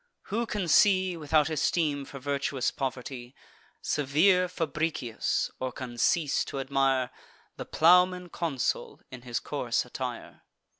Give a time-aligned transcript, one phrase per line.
[0.33, 3.35] Who can see Without esteem for virtuous poverty,
[3.83, 7.11] Severe Fabricius, or can cease t' admire
[7.57, 10.41] The plowman consul in his coarse attire?